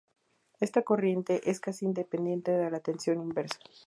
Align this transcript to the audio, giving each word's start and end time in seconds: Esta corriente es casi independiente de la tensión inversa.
Esta 0.59 0.81
corriente 0.81 1.47
es 1.51 1.59
casi 1.59 1.85
independiente 1.85 2.49
de 2.53 2.71
la 2.71 2.79
tensión 2.79 3.21
inversa. 3.21 3.59